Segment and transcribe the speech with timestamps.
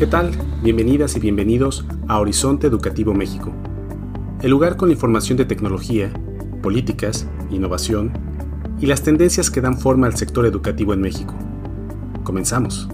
[0.00, 0.30] ¿Qué tal?
[0.62, 3.52] Bienvenidas y bienvenidos a Horizonte Educativo México,
[4.40, 6.10] el lugar con la información de tecnología,
[6.62, 8.10] políticas, innovación
[8.80, 11.34] y las tendencias que dan forma al sector educativo en México.
[12.24, 12.88] Comenzamos.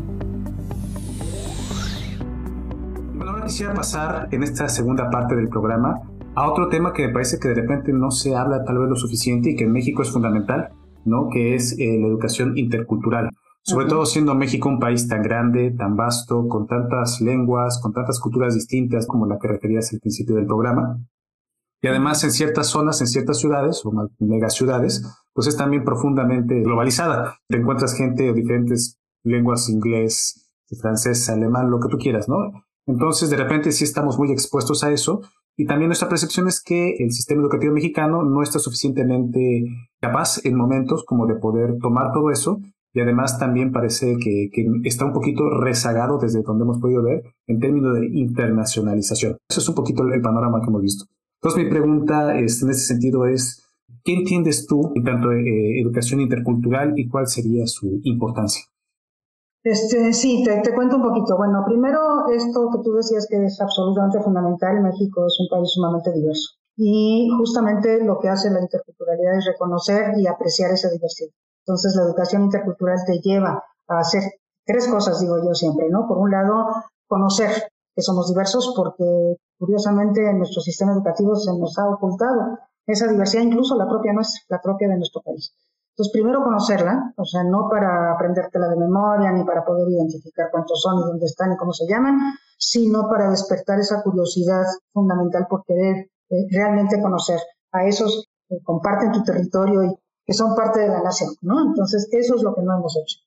[3.14, 6.00] Bueno, ahora quisiera pasar en esta segunda parte del programa
[6.34, 8.96] a otro tema que me parece que de repente no se habla tal vez lo
[8.96, 10.70] suficiente y que en México es fundamental,
[11.04, 11.28] ¿no?
[11.32, 13.30] que es eh, la educación intercultural.
[13.68, 18.20] Sobre todo siendo México un país tan grande, tan vasto, con tantas lenguas, con tantas
[18.20, 21.00] culturas distintas como la que referías al principio del programa.
[21.82, 27.40] Y además en ciertas zonas, en ciertas ciudades o megaciudades, pues es también profundamente globalizada.
[27.48, 30.48] Te encuentras gente de diferentes lenguas, inglés,
[30.80, 32.52] francés, alemán, lo que tú quieras, ¿no?
[32.86, 35.22] Entonces, de repente sí estamos muy expuestos a eso.
[35.56, 39.64] Y también nuestra percepción es que el sistema educativo mexicano no está suficientemente
[40.00, 42.60] capaz en momentos como de poder tomar todo eso
[42.96, 44.48] y además también parece que,
[44.84, 49.36] está un poquito rezagado desde donde hemos podido ver en términos de internacionalización.
[49.46, 51.04] Eso es un poquito el panorama que hemos visto.
[51.42, 53.68] Entonces mi pregunta este, en ese sentido es,
[54.02, 58.62] ¿qué entiendes tú en tanto eh, educación intercultural y cuál sería su importancia?
[59.62, 61.36] Este, sí, te, te, cuento un poquito.
[61.36, 62.00] Bueno, primero
[62.32, 66.56] esto que tú decías que es absolutamente fundamental, México es un país sumamente diverso.
[66.78, 71.34] Y justamente lo que hace la interculturalidad es reconocer y apreciar esa diversidad.
[71.66, 74.22] Entonces, la educación intercultural te lleva a hacer
[74.64, 76.06] tres cosas, digo yo siempre, ¿no?
[76.06, 76.66] Por un lado,
[77.08, 77.50] conocer
[77.94, 83.42] que somos diversos porque, curiosamente, en nuestro sistema educativo se nos ha ocultado esa diversidad,
[83.42, 85.52] incluso la propia nuestra, la propia de nuestro país.
[85.90, 90.80] Entonces, primero conocerla, o sea, no para aprendértela de memoria ni para poder identificar cuántos
[90.80, 92.18] son y dónde están y cómo se llaman,
[92.58, 97.40] sino para despertar esa curiosidad fundamental por querer eh, realmente conocer
[97.72, 101.62] a esos que comparten tu territorio y que son parte de la nación, ¿no?
[101.68, 103.20] Entonces, eso es lo que no hemos hecho.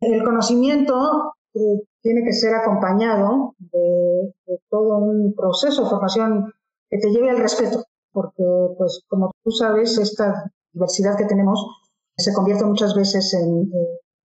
[0.00, 4.34] El conocimiento eh, tiene que ser acompañado de,
[4.70, 6.52] todo un proceso de formación
[6.88, 8.44] que te lleve al respeto, porque,
[8.78, 11.66] pues, como tú sabes, esta diversidad que tenemos
[12.16, 13.70] se convierte muchas veces en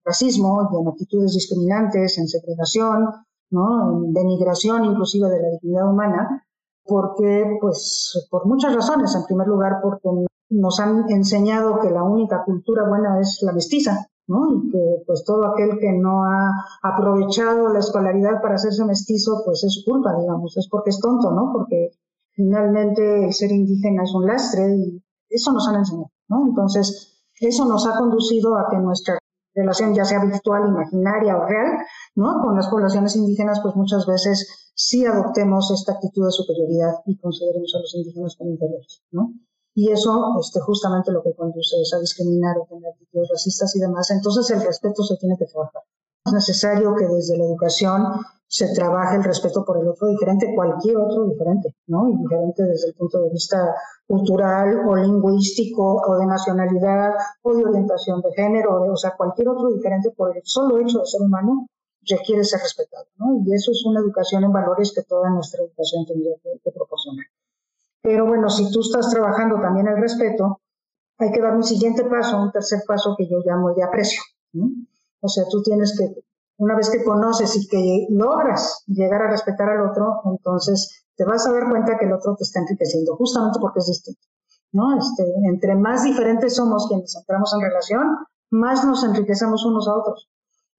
[0.06, 3.10] racismo y en actitudes discriminantes, en segregación,
[3.50, 4.06] ¿no?
[4.06, 6.46] en denigración inclusive de la dignidad humana,
[6.84, 9.16] porque, pues, por muchas razones.
[9.16, 10.10] En primer lugar, porque
[10.50, 14.48] nos han enseñado que la única cultura buena es la mestiza, ¿no?
[14.54, 16.52] Y que pues todo aquel que no ha
[16.82, 21.52] aprovechado la escolaridad para hacerse mestizo, pues es culpa, digamos, es porque es tonto, ¿no?
[21.54, 21.92] Porque
[22.32, 26.48] finalmente el ser indígena es un lastre y eso nos han enseñado, ¿no?
[26.48, 29.18] Entonces, eso nos ha conducido a que nuestra
[29.54, 31.78] relación, ya sea virtual, imaginaria o real,
[32.16, 32.42] ¿no?
[32.42, 37.74] Con las poblaciones indígenas, pues muchas veces sí adoptemos esta actitud de superioridad y consideremos
[37.76, 39.34] a los indígenas como inferiores, ¿no?
[39.80, 43.80] Y eso este, justamente lo que conduce es a discriminar o tener actitudes racistas y
[43.80, 44.12] demás.
[44.12, 45.84] Entonces el respeto se tiene que trabajar.
[46.26, 48.04] Es necesario que desde la educación
[48.46, 52.10] se trabaje el respeto por el otro diferente, cualquier otro diferente, ¿no?
[52.10, 53.74] Y diferente desde el punto de vista
[54.06, 57.14] cultural o lingüístico o de nacionalidad
[57.44, 61.06] o de orientación de género, o, sea, cualquier otro diferente por el solo hecho de
[61.06, 61.68] ser humano
[62.06, 63.42] requiere ser respetado, ¿no?
[63.46, 67.28] Y eso es una educación en valores que toda nuestra educación tendría que proporcionar.
[68.02, 70.62] Pero bueno, si tú estás trabajando también el respeto,
[71.18, 74.22] hay que dar un siguiente paso, un tercer paso que yo llamo de aprecio.
[75.22, 76.24] O sea, tú tienes que,
[76.58, 81.46] una vez que conoces y que logras llegar a respetar al otro, entonces te vas
[81.46, 84.22] a dar cuenta que el otro te está enriqueciendo, justamente porque es distinto.
[84.72, 84.98] ¿no?
[84.98, 88.18] Este, entre más diferentes somos quienes entramos en relación,
[88.52, 90.30] más nos enriquecemos unos a otros.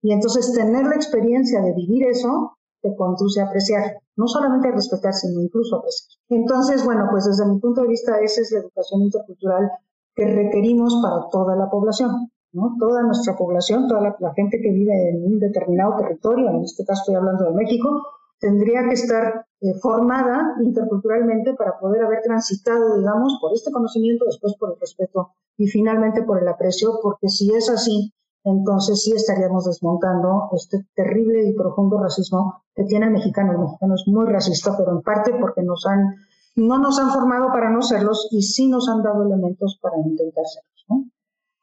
[0.03, 4.73] Y entonces tener la experiencia de vivir eso te conduce a apreciar, no solamente a
[4.73, 6.09] respetar, sino incluso a apreciar.
[6.29, 9.71] Entonces, bueno, pues desde mi punto de vista, esa es la educación intercultural
[10.15, 12.77] que requerimos para toda la población, ¿no?
[12.79, 17.03] Toda nuestra población, toda la, gente que vive en un determinado territorio, en este caso
[17.03, 18.03] estoy hablando de México,
[18.39, 24.55] tendría que estar eh, formada interculturalmente para poder haber transitado, digamos, por este conocimiento, después
[24.59, 28.13] por el respeto y finalmente por el aprecio, porque si es así,
[28.45, 33.53] entonces sí estaríamos desmontando este terrible y profundo racismo que tiene el mexicano.
[33.53, 36.17] El mexicano es muy racista, pero en parte porque nos han,
[36.57, 40.45] no nos han formado para no serlos y sí nos han dado elementos para intentar
[40.47, 41.07] serlos.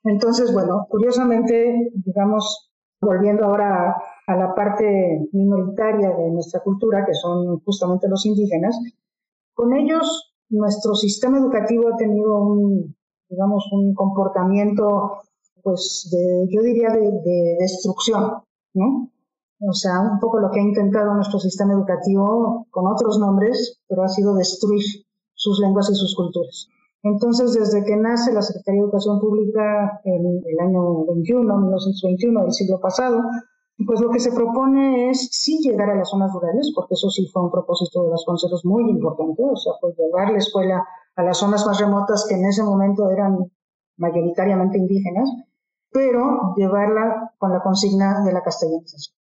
[0.04, 2.72] Entonces, bueno, curiosamente, digamos,
[3.02, 8.80] volviendo ahora a, a la parte minoritaria de nuestra cultura, que son justamente los indígenas,
[9.54, 12.96] con ellos nuestro sistema educativo ha tenido un,
[13.30, 15.24] digamos, un comportamiento
[15.68, 18.42] pues, de, yo diría, de, destrucción,
[18.74, 19.12] ¿no?
[19.60, 24.04] O sea, un poco lo que ha intentado nuestro sistema educativo con otros nombres, pero
[24.04, 24.82] ha sido destruir
[25.34, 26.70] sus lenguas y sus culturas.
[27.04, 32.54] Entonces, desde que nace la Secretaría de Educación Pública en el año 21, 1921 del
[32.54, 33.20] siglo pasado,
[33.86, 37.28] Pues lo que se propone es sí llegar a las zonas rurales, porque eso sí
[37.32, 40.84] fue un propósito de Vasconcelos muy importante, o sea, pues llevar la escuela
[41.16, 43.38] a las zonas más remotas que en ese momento eran
[43.98, 45.30] mayoritariamente indígenas,
[45.92, 49.16] pero llevarla con la consigna de la castellanización.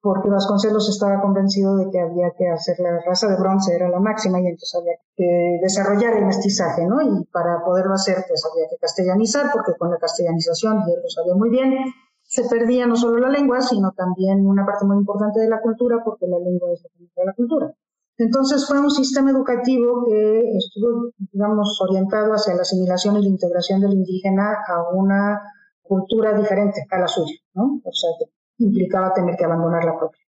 [0.00, 3.98] Porque Vasconcelos estaba convencido de que había que hacer la raza de bronce, era la
[3.98, 7.02] máxima, y entonces había que desarrollar el mestizaje, ¿no?
[7.02, 11.08] Y para poderlo hacer, pues había que castellanizar, porque con la castellanización, y él lo
[11.08, 11.74] sabía muy bien,
[12.22, 15.96] se perdía no solo la lengua, sino también una parte muy importante de la cultura,
[16.04, 16.82] porque la lengua es
[17.16, 17.74] la la cultura.
[18.18, 23.80] Entonces fue un sistema educativo que estuvo, digamos, orientado hacia la asimilación y la integración
[23.80, 25.40] del indígena a una
[25.88, 27.80] cultura diferente a la suya, ¿no?
[27.82, 28.10] O sea,
[28.58, 30.20] implicaba tener que abandonar la propia.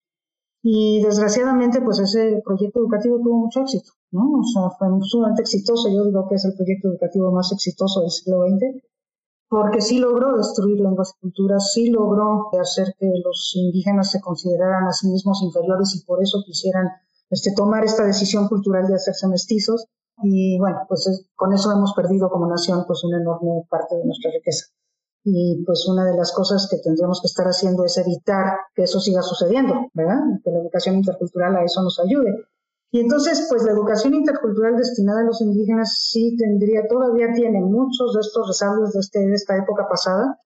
[0.63, 4.39] Y desgraciadamente, pues ese proyecto educativo tuvo mucho éxito, ¿no?
[4.39, 5.89] O sea, fue sumamente exitoso.
[5.89, 8.89] Yo digo que es el proyecto educativo más exitoso del siglo XX
[9.49, 14.87] porque sí logró destruir lenguas y culturas, sí logró hacer que los indígenas se consideraran
[14.87, 16.87] a sí mismos inferiores y por eso quisieran
[17.31, 19.87] este, tomar esta decisión cultural de hacerse mestizos.
[20.21, 24.31] Y bueno, pues con eso hemos perdido como nación pues una enorme parte de nuestra
[24.31, 24.67] riqueza.
[25.23, 28.99] Y pues una de las cosas que tendríamos que estar haciendo es evitar que eso
[28.99, 30.19] siga sucediendo, ¿verdad?
[30.43, 32.45] Que la educación intercultural a eso nos ayude.
[32.91, 38.13] Y entonces, pues la educación intercultural destinada a los indígenas sí tendría, todavía tiene muchos
[38.15, 40.39] de estos resabios de, este, de esta época pasada,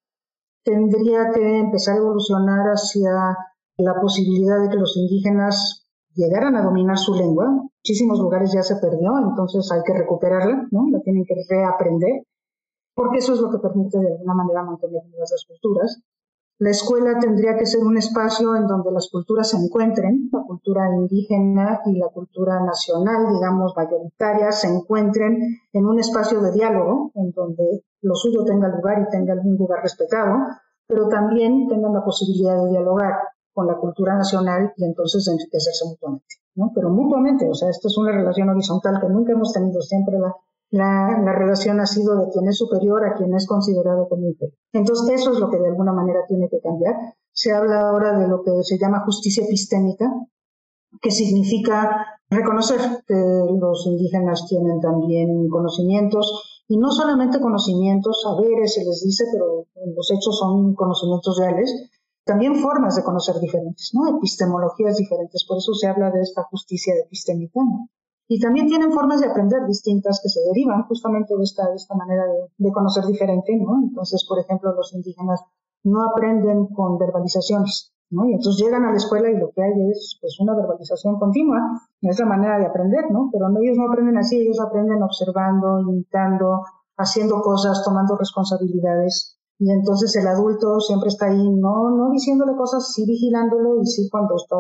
[0.64, 3.38] tendría que empezar a evolucionar hacia
[3.78, 7.48] la posibilidad de que los indígenas llegaran a dominar su lengua.
[7.48, 10.90] Muchísimos lugares ya se perdió, entonces hay que recuperarla, ¿no?
[10.92, 12.24] La tienen que reaprender,
[12.96, 16.02] porque eso es lo que permite de alguna manera mantener vivas las culturas.
[16.60, 20.88] La escuela tendría que ser un espacio en donde las culturas se encuentren, la cultura
[20.96, 27.32] indígena y la cultura nacional, digamos, mayoritaria, se encuentren en un espacio de diálogo, en
[27.32, 30.38] donde lo suyo tenga lugar y tenga algún lugar respetado,
[30.88, 33.14] pero también tengan la posibilidad de dialogar
[33.52, 36.36] con la cultura nacional y entonces enriquecerse mutuamente.
[36.76, 40.34] Pero mutuamente, o sea, esto es una relación horizontal que nunca hemos tenido, siempre la
[40.74, 44.58] la, relación ha sido de quien es superior a quien es considerado como inferior.
[44.74, 46.96] Entonces, eso es lo que de alguna manera tiene que cambiar.
[47.32, 50.12] Se habla ahora de lo que se llama justicia epistémica,
[51.00, 58.84] que significa reconocer que los indígenas tienen también conocimientos, y no solamente conocimientos, saberes se
[58.84, 61.92] les dice, pero los hechos son conocimientos reales,
[62.26, 64.18] también formas de conocer diferentes, ¿no?
[64.18, 65.46] epistemologías diferentes.
[65.46, 67.60] Por eso se habla de esta justicia epistémica.
[68.28, 71.94] Y también tienen formas de aprender distintas que se derivan justamente de esta, de esta
[71.96, 72.24] manera
[72.58, 73.82] de, conocer diferente, ¿no?
[73.84, 75.42] Entonces, por ejemplo, los indígenas
[75.84, 78.26] no aprenden con verbalizaciones, ¿no?
[78.26, 81.60] Y entonces llegan a la escuela y lo que hay es pues una verbalización continua,
[82.02, 83.30] es la manera de aprender, ¿no?
[83.32, 86.64] Pero ellos no aprenden así, ellos aprenden observando, imitando,
[86.98, 89.38] haciendo cosas, tomando responsabilidades.
[89.60, 94.10] Y entonces el adulto siempre está ahí, no, no diciéndole cosas, sí vigilándolo y sí
[94.10, 94.58] cuando está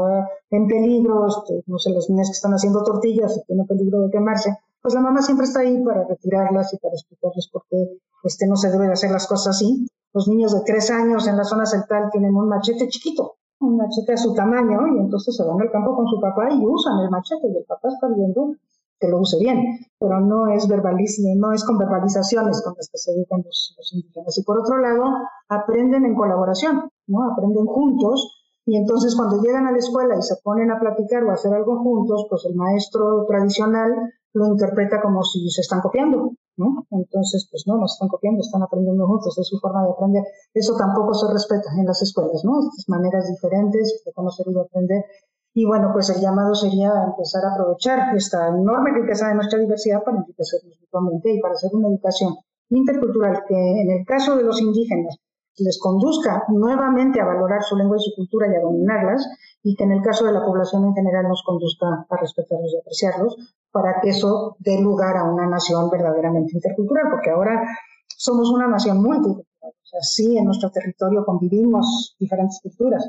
[0.51, 4.11] en peligro, este, no sé, las niñas que están haciendo tortillas y tiene peligro de
[4.11, 8.47] quemarse, pues la mamá siempre está ahí para retirarlas y para explicarles por qué este,
[8.47, 9.87] no se debe de hacer las cosas así.
[10.13, 14.13] Los niños de tres años en la zona central tienen un machete chiquito, un machete
[14.13, 17.09] a su tamaño, y entonces se van al campo con su papá y usan el
[17.09, 18.55] machete y el papá está viendo
[18.99, 22.97] que lo use bien, pero no es verbalismo, no es con verbalizaciones con las que
[22.97, 24.37] se dedican los, indígenas.
[24.37, 25.03] Y por otro lado,
[25.49, 27.31] aprenden en colaboración, ¿no?
[27.31, 31.31] Aprenden juntos y entonces cuando llegan a la escuela y se ponen a platicar o
[31.31, 36.31] a hacer algo juntos, pues el maestro tradicional lo interpreta como si se están copiando,
[36.57, 36.85] ¿no?
[36.91, 40.23] Entonces, pues no, no se están copiando, están aprendiendo juntos, es su forma de aprender.
[40.53, 42.59] Eso tampoco se respeta en las escuelas, ¿no?
[42.61, 45.05] Estas maneras diferentes de conocer y de aprender
[45.53, 50.03] y bueno, pues el llamado sería empezar a aprovechar esta enorme riqueza de nuestra diversidad
[50.03, 52.35] para enriquecernos mutuamente y para hacer una educación
[52.69, 55.17] intercultural que en el caso de los indígenas
[55.57, 59.27] les conduzca nuevamente a valorar su lengua y su cultura y a dominarlas,
[59.61, 62.77] y que en el caso de la población en general nos conduzca a respetarlos y
[62.79, 63.37] apreciarlos,
[63.71, 67.61] para que eso dé lugar a una nación verdaderamente intercultural, porque ahora
[68.07, 69.45] somos una nación multicultural.
[69.61, 73.07] O sea, sí, en nuestro territorio convivimos diferentes culturas,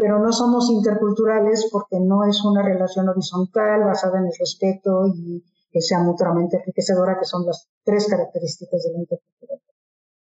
[0.00, 5.44] pero no somos interculturales porque no es una relación horizontal basada en el respeto y
[5.70, 9.70] que sea mutuamente enriquecedora, que son las tres características de la interculturalidad.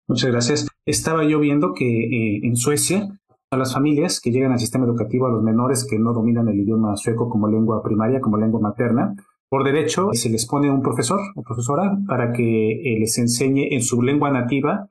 [0.07, 0.69] Muchas gracias.
[0.87, 3.09] Estaba yo viendo que eh, en Suecia
[3.51, 6.61] a las familias que llegan al sistema educativo, a los menores que no dominan el
[6.61, 9.17] idioma sueco como lengua primaria, como lengua materna,
[9.49, 13.83] por derecho se les pone un profesor o profesora para que eh, les enseñe en
[13.83, 14.91] su lengua nativa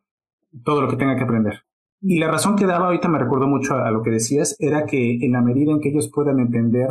[0.64, 1.65] todo lo que tenga que aprender.
[2.08, 5.26] Y la razón que daba ahorita me recuerdo mucho a, lo que decías, era que
[5.26, 6.90] en la medida en que ellos puedan entender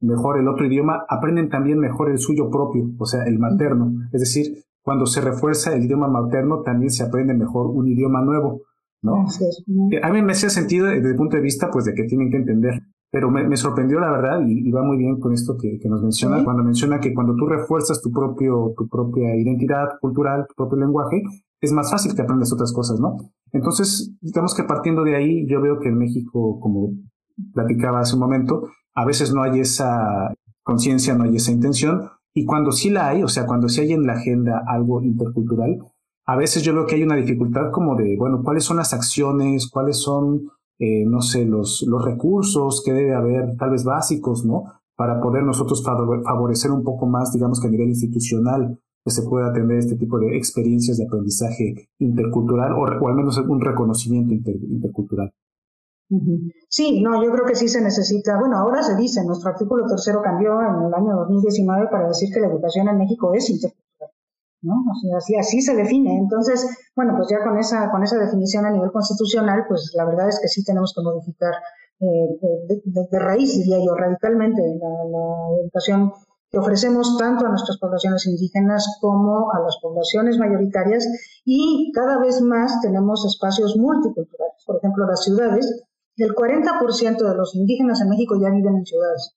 [0.00, 3.92] mejor el otro idioma, aprenden también mejor el suyo propio, o sea, el materno.
[4.12, 8.62] Es decir, cuando se refuerza el idioma materno, también se aprende mejor un idioma nuevo.
[9.00, 9.26] ¿no?
[10.02, 12.38] A mí me hacía sentido desde el punto de vista pues de que tienen que
[12.38, 16.42] entender, pero me, sorprendió la verdad y, va muy bien con esto que, nos menciona,
[16.42, 21.22] cuando menciona que cuando tú refuerzas tu, propio, tu propia identidad cultural, tu propio lenguaje,
[21.60, 23.16] es más fácil que aprendas otras cosas, ¿no?
[23.52, 26.90] Entonces, digamos que partiendo de ahí, yo veo que en México, como
[27.52, 32.44] platicaba hace un momento, a veces no hay esa conciencia, no hay esa intención, y
[32.44, 35.78] cuando sí la hay, o sea, cuando sí hay en la agenda algo intercultural,
[36.26, 39.70] a veces yo veo que hay una dificultad como de, bueno, ¿cuáles son las acciones?
[39.70, 44.64] ¿Cuáles son, eh, no sé, los, los recursos que debe haber, tal vez básicos, ¿no?
[44.94, 49.48] Para poder nosotros favorecer un poco más, digamos que a nivel institucional, que se pueda
[49.48, 55.32] atender este tipo de experiencias de aprendizaje intercultural o, al menos un reconocimiento intercultural.
[56.68, 58.38] Sí, no, yo creo que sí se necesita.
[58.38, 62.40] Bueno, ahora se dice, nuestro artículo tercero cambió en el año 2019 para decir que
[62.40, 64.10] la educación en México es intercultural,
[64.62, 64.74] ¿no?
[65.16, 66.16] así, así se define.
[66.18, 70.28] Entonces, bueno, pues ya con esa, con esa definición a nivel constitucional, pues la verdad
[70.28, 71.54] es que sí tenemos que modificar
[72.00, 72.28] eh,
[72.84, 76.12] de, raíz, diría yo, radicalmente la educación
[76.50, 81.06] que ofrecemos tanto a nuestras poblaciones indígenas como a las poblaciones mayoritarias
[81.44, 84.64] y cada vez más tenemos espacios multiculturales.
[84.66, 85.84] Por ejemplo, las ciudades
[86.18, 89.36] el 40% de los indígenas en México ya viven en ciudades.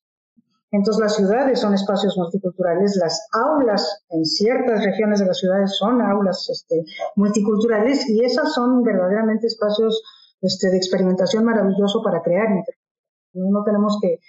[0.72, 6.01] Entonces las ciudades son espacios multiculturales, las aulas en ciertas regiones de las ciudades son
[6.01, 10.01] aulas este, multiculturales y esas son verdaderamente espacios
[10.41, 12.48] este, de experimentación maravilloso para crear.
[13.34, 14.20] No tenemos que,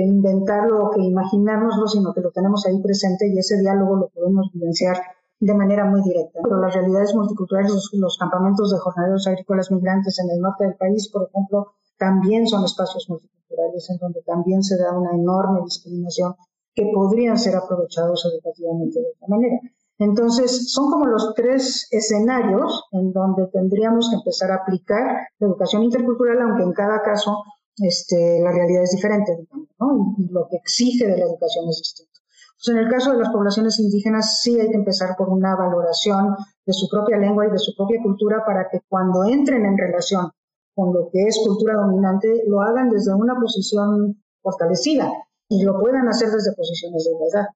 [0.00, 4.50] inventarlo o que imaginárnoslo, sino que lo tenemos ahí presente y ese diálogo lo podemos
[4.52, 4.96] vivenciar
[5.40, 6.40] de manera muy directa.
[6.42, 11.10] Pero las realidades multiculturales, los campamentos de jornaleros agrícolas migrantes en el norte del país,
[11.10, 16.34] por ejemplo, también son espacios multiculturales en donde también se da una enorme discriminación
[16.74, 19.60] que podrían ser aprovechados educativamente de otra manera.
[19.98, 25.84] Entonces, son como los tres escenarios en donde tendríamos que empezar a aplicar la educación
[25.84, 27.44] intercultural, aunque en cada caso
[27.78, 29.32] este, la realidad es diferente,
[30.18, 32.12] y, lo que exige de la educación es distinto.
[32.52, 36.36] Entonces, en el caso de las poblaciones indígenas, sí hay que empezar por una valoración
[36.64, 40.30] de su propia lengua y de su propia cultura para que cuando entren en relación
[40.74, 45.12] con lo que es cultura dominante, lo hagan desde una posición fortalecida
[45.48, 47.46] y lo puedan hacer desde posiciones de igualdad.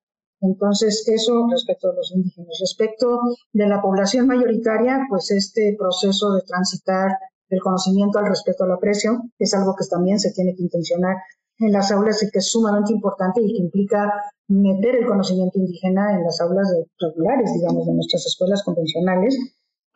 [0.41, 2.59] Entonces, eso respecto a los indígenas.
[2.61, 3.21] Respecto
[3.53, 7.13] de la población mayoritaria, pues este proceso de transitar
[7.49, 11.17] del conocimiento al respeto al aprecio es algo que también se tiene que intencionar
[11.59, 14.12] en las aulas y que es sumamente importante y que implica
[14.49, 19.37] meter el conocimiento indígena en las aulas regulares, digamos, de nuestras escuelas convencionales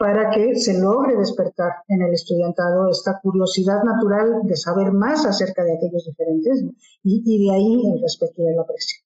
[0.01, 5.63] para que se logre despertar en el estudiantado esta curiosidad natural de saber más acerca
[5.63, 6.65] de aquellos diferentes
[7.05, 8.99] y, de ahí el respeto y el aprecio.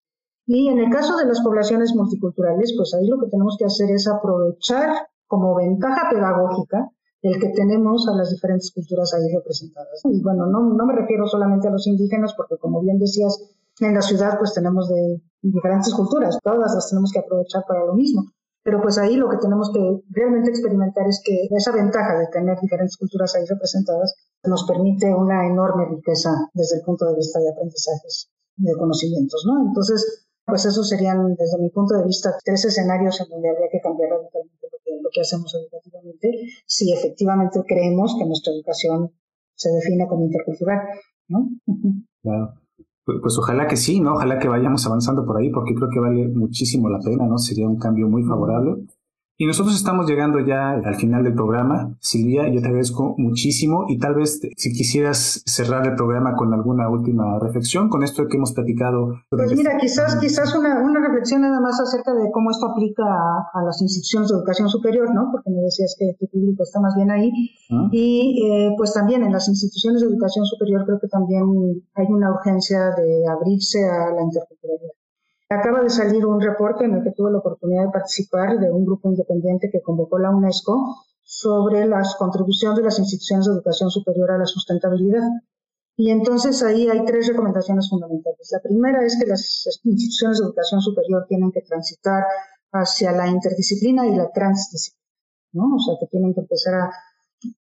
[0.46, 3.90] Y en el caso de las poblaciones multiculturales, pues ahí lo que tenemos que hacer
[3.90, 6.88] es aprovechar como ventaja pedagógica
[7.24, 10.00] el que tenemos a las diferentes culturas ahí representadas.
[10.04, 13.38] Y bueno, no, no me refiero solamente a los indígenas, porque como bien decías,
[13.80, 17.94] en la ciudad pues tenemos de diferentes culturas, todas las tenemos que aprovechar para lo
[17.94, 18.24] mismo,
[18.62, 22.60] pero pues ahí lo que tenemos que realmente experimentar es que esa ventaja de tener
[22.60, 24.14] diferentes culturas ahí representadas
[24.44, 29.44] nos permite una enorme riqueza desde el punto de vista de aprendizajes y de conocimientos,
[29.46, 29.66] ¿no?
[29.66, 33.80] Entonces, pues esos serían, desde mi punto de vista, tres escenarios en donde habría que
[33.80, 34.63] cambiar radicalmente
[35.04, 36.30] lo que, hacemos educativamente
[36.66, 39.12] si efectivamente creemos que nuestra educación
[39.54, 40.80] se define como intercultural,
[41.28, 41.48] ¿no?
[42.22, 42.54] Claro.
[43.04, 44.14] Pues, pues, ojalá que sí, ¿no?
[44.14, 47.36] Ojalá que vayamos avanzando por ahí porque creo que vale muchísimo la pena, ¿no?
[47.36, 48.86] Sería un cambio muy favorable.
[49.36, 51.96] Y nosotros estamos llegando ya al final del programa.
[52.00, 56.88] Silvia, yo te agradezco muchísimo y tal vez si quisieras cerrar el programa con alguna
[56.88, 59.14] última reflexión con esto que hemos platicado.
[59.30, 63.62] Pues mira, quizás, quizás una, una reflexión nada más acerca de cómo esto aplica a,
[63.64, 65.30] las instituciones de educación superior, ¿no?
[65.32, 67.32] Porque me decías que tu público está más bien ahí.
[67.72, 67.88] Ah.
[67.90, 71.42] Y eh, pues también en las instituciones de educación superior creo que también
[71.96, 74.93] hay una urgencia de abrirse a la interculturalidad.
[75.48, 78.84] Acaba de salir un reporte en el que tuve la oportunidad de participar de un
[78.84, 84.30] grupo independiente que convocó la UNESCO sobre las contribuciones de las instituciones de educación superior
[84.30, 85.28] a la sustentabilidad.
[85.96, 88.50] Y entonces ahí hay tres recomendaciones fundamentales.
[88.52, 92.24] La primera es que las instituciones de educación superior tienen que transitar
[92.72, 95.04] hacia la interdisciplina y la transdisciplina,
[95.52, 95.76] ¿no?
[95.76, 96.90] O sea, que tienen que empezar a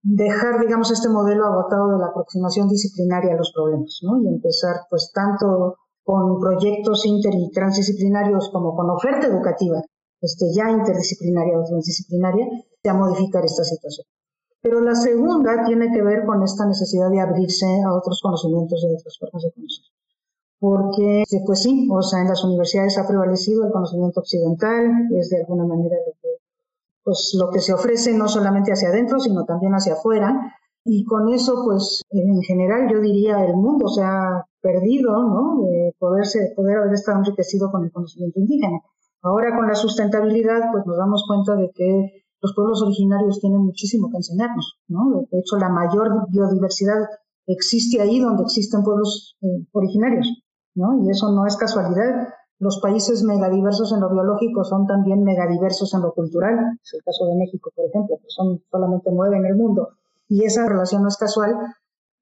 [0.02, 4.22] dejar, digamos, este modelo agotado de la aproximación disciplinaria a los problemas, ¿no?
[4.22, 9.82] Y empezar, pues, tanto con proyectos inter y transdisciplinarios como con oferta educativa,
[10.22, 12.48] este, ya interdisciplinaria o transdisciplinaria,
[12.90, 14.06] a modificar esta situación.
[14.62, 18.96] Pero la segunda tiene que ver con esta necesidad de abrirse a otros conocimientos de
[18.96, 19.86] otras formas de conocer.
[20.60, 25.40] Porque, pues sí, o sea, en las universidades ha prevalecido el conocimiento occidental, es de
[25.40, 26.30] alguna manera lo que,
[27.04, 31.32] pues, lo que se ofrece no solamente hacia adentro, sino también hacia afuera, y con
[31.34, 35.62] eso, pues, en general, yo diría, el mundo se ha perdido, ¿no?
[35.64, 38.82] De poderse, poder haber estado enriquecido con el conocimiento indígena.
[39.22, 44.10] Ahora, con la sustentabilidad, pues nos damos cuenta de que los pueblos originarios tienen muchísimo
[44.10, 45.26] que enseñarnos, ¿no?
[45.32, 47.00] De hecho, la mayor biodiversidad
[47.48, 50.28] existe ahí donde existen pueblos eh, originarios,
[50.76, 51.02] ¿no?
[51.06, 52.28] Y eso no es casualidad.
[52.60, 56.78] Los países megadiversos en lo biológico son también megadiversos en lo cultural.
[56.84, 59.90] Es el caso de México, por ejemplo, que son solamente nueve en el mundo
[60.34, 61.56] y esa relación no es casual,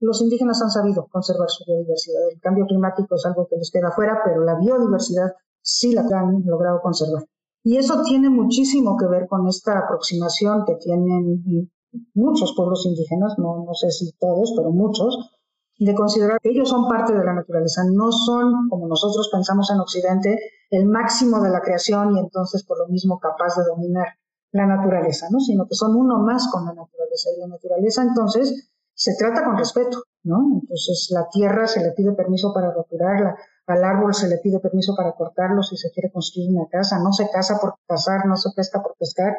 [0.02, 2.20] los indígenas han sabido conservar su biodiversidad.
[2.30, 6.44] El cambio climático es algo que les queda fuera, pero la biodiversidad sí la han
[6.46, 7.24] logrado conservar.
[7.64, 11.72] Y eso tiene muchísimo que ver con esta aproximación que tienen
[12.14, 15.32] muchos pueblos indígenas, no, sé si todos, pero muchos,
[15.80, 19.80] de considerar que ellos son parte de la naturaleza, no son, como nosotros pensamos en
[19.80, 20.38] Occidente,
[20.70, 24.08] el máximo de la creación y entonces por lo mismo capaz de dominar
[24.52, 25.40] la naturaleza, ¿no?
[25.40, 27.30] sino que son uno más con la naturaleza.
[27.36, 30.60] Y la naturaleza entonces se trata con respeto, ¿no?
[30.62, 34.94] Entonces la tierra se le pide permiso para roturarla, al árbol se le pide permiso
[34.96, 38.50] para cortarlo si se quiere construir una casa, no se caza por cazar, no se
[38.56, 39.36] pesca por pescar.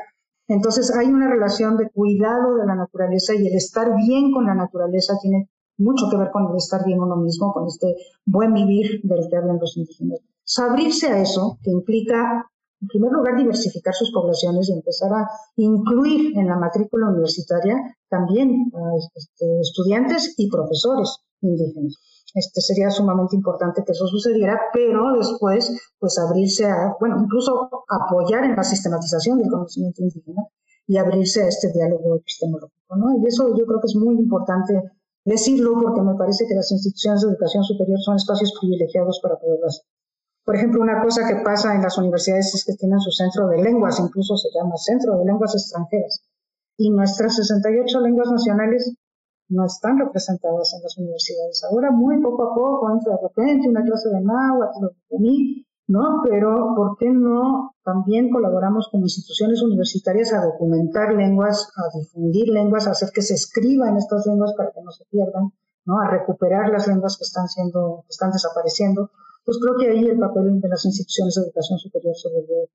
[0.49, 4.55] Entonces hay una relación de cuidado de la naturaleza y el estar bien con la
[4.55, 9.01] naturaleza tiene mucho que ver con el estar bien uno mismo, con este buen vivir
[9.05, 10.21] del que hablan los indígenas.
[10.59, 12.51] Abrirse a eso, que implica
[12.83, 17.77] en primer lugar, diversificar sus poblaciones y empezar a incluir en la matrícula universitaria
[18.09, 21.97] también a este, estudiantes y profesores indígenas.
[22.35, 28.45] Este sería sumamente importante que eso sucediera, pero después, pues abrirse a, bueno, incluso apoyar
[28.45, 30.43] en la sistematización del conocimiento indígena
[30.87, 33.17] y abrirse a este diálogo epistemológico, ¿no?
[33.23, 34.83] Y eso yo creo que es muy importante
[35.25, 39.67] decirlo porque me parece que las instituciones de educación superior son espacios privilegiados para poderlo
[39.69, 39.85] hacer.
[40.45, 43.63] Por ejemplo, una cosa que pasa en las universidades es que tienen su centro de
[43.63, 46.25] lenguas, incluso se llama Centro de Lenguas Extranjeras.
[46.77, 48.93] Y nuestras 68 lenguas nacionales
[49.49, 51.63] no están representadas en las universidades.
[51.71, 54.87] Ahora, muy poco a poco, entra de repente una clase de náhuatl,
[55.89, 56.23] ¿no?
[56.25, 62.87] Pero, ¿por qué no también colaboramos con instituciones universitarias a documentar lenguas, a difundir lenguas,
[62.87, 65.53] a hacer que se escriban estas lenguas para que no se pierdan,
[65.85, 66.01] ¿no?
[66.01, 69.11] A recuperar las lenguas que están siendo, que están desapareciendo
[69.45, 72.69] pues creo que ahí el papel de las instituciones de educación superior se vuelve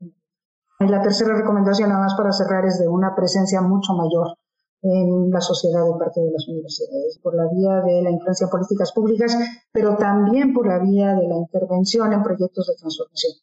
[0.79, 4.37] Y la tercera recomendación, nada más para cerrar, es de una presencia mucho mayor
[4.81, 8.51] en la sociedad de parte de las universidades, por la vía de la influencia en
[8.51, 9.35] políticas públicas,
[9.71, 13.33] pero también por la vía de la intervención en proyectos de transformación,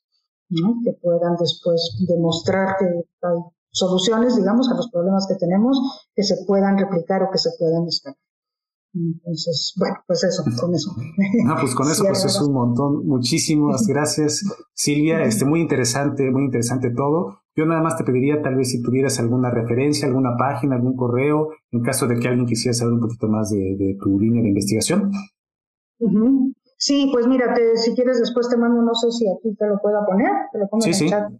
[0.85, 3.39] que puedan después demostrar que hay
[3.71, 7.89] soluciones, digamos, a los problemas que tenemos, que se puedan replicar o que se puedan
[7.89, 8.15] estar.
[8.95, 10.95] Entonces, bueno, pues eso, con eso.
[11.45, 13.07] No, pues con eso pues es un montón.
[13.07, 15.23] Muchísimas gracias, Silvia.
[15.23, 17.41] Este, muy interesante, muy interesante todo.
[17.57, 21.51] Yo nada más te pediría tal vez si tuvieras alguna referencia, alguna página, algún correo,
[21.71, 25.11] en caso de que alguien quisiera saber un poquito más de, tu línea de investigación.
[26.77, 30.05] Sí, pues mira, si quieres después te mando, no sé si aquí te lo pueda
[30.05, 31.33] poner, te lo pongo en el chat.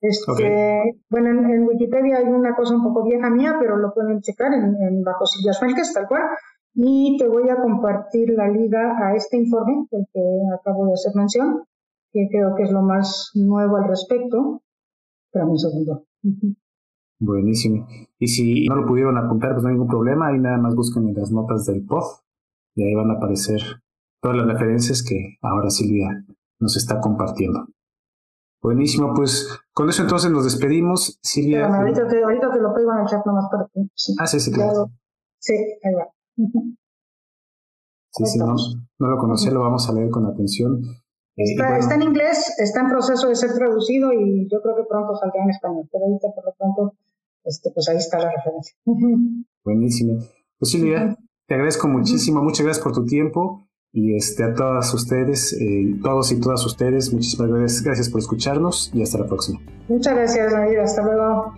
[0.00, 4.52] Este, Bueno, en, Wikipedia hay una cosa un poco vieja mía, pero lo pueden checar
[4.54, 6.22] en, bajo Silvia Suárez, tal cual.
[6.74, 10.20] Y te voy a compartir la liga a este informe del que
[10.54, 11.64] acabo de hacer mención,
[12.12, 14.62] que creo que es lo más nuevo al respecto.
[15.26, 16.04] Espérame un segundo.
[17.20, 17.86] Buenísimo.
[18.18, 20.28] Y si no lo pudieron apuntar, pues no hay ningún problema.
[20.28, 22.04] Ahí nada más busquen en las notas del pod
[22.74, 23.60] y ahí van a aparecer
[24.22, 26.24] todas las referencias que ahora Silvia
[26.60, 27.66] nos está compartiendo.
[28.62, 31.18] Buenísimo, pues con eso entonces nos despedimos.
[31.22, 31.66] Silvia.
[31.66, 33.80] ahorita, te, ahorita te lo pego en el chat nomás para que.
[34.18, 34.90] Ah, sí, sí, claro.
[35.38, 36.06] Sí, ahí va.
[36.36, 38.54] Sí, sí, no,
[38.98, 40.82] no lo conocía, lo vamos a leer con atención.
[41.36, 41.44] Eh,
[41.78, 45.44] está, en inglés, está en proceso de ser traducido y yo creo que pronto saldrá
[45.44, 46.94] en español, pero ahorita por lo pronto,
[47.44, 48.74] este, pues ahí está la referencia.
[49.64, 50.18] Buenísimo.
[50.58, 51.16] Pues Silvia,
[51.46, 56.30] te agradezco muchísimo, muchas gracias por tu tiempo y este, a todas ustedes, eh, todos
[56.32, 59.60] y todas ustedes, muchísimas gracias, gracias por escucharnos y hasta la próxima.
[59.88, 61.54] Muchas gracias, David, hasta luego.